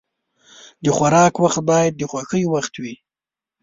د 0.83 0.85
خوراک 0.95 1.33
وخت 1.43 1.59
باید 1.71 1.93
د 1.97 2.01
خوښۍ 2.11 2.43
وخت 2.53 2.73
وي. 2.81 2.95